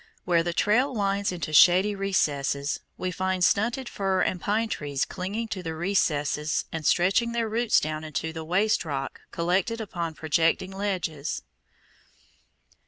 Where 0.25 0.41
the 0.41 0.51
trail 0.51 0.95
winds 0.95 1.31
into 1.31 1.53
shady 1.53 1.93
recesses, 1.93 2.79
we 2.97 3.11
find 3.11 3.43
stunted 3.43 3.87
fir 3.87 4.21
and 4.21 4.41
pine 4.41 4.67
trees 4.67 5.05
clinging 5.05 5.47
to 5.49 5.61
the 5.61 5.73
crevices 5.73 6.65
and 6.71 6.83
stretching 6.87 7.33
their 7.33 7.47
roots 7.47 7.79
down 7.79 8.03
into 8.03 8.33
the 8.33 8.43
waste 8.43 8.83
rock 8.83 9.21
collected 9.31 9.79
upon 9.79 10.15
projecting 10.15 10.71
ledges. 10.71 11.43